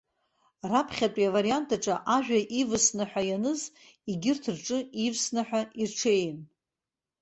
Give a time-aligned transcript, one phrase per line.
[0.69, 3.61] Раԥхьатәи авариант аҿы ажәа ивысны ҳәа ианыз,
[4.09, 6.37] егьырҭ рҿы ивсны ҳәа ирҽеин.